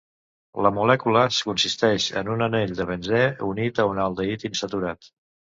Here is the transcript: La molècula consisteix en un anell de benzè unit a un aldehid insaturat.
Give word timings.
La 0.65 0.69
molècula 0.77 1.25
consisteix 1.49 2.09
en 2.23 2.33
un 2.37 2.43
anell 2.47 2.73
de 2.81 2.89
benzè 2.93 3.21
unit 3.53 3.83
a 3.85 3.89
un 3.93 4.03
aldehid 4.07 4.51
insaturat. 4.51 5.13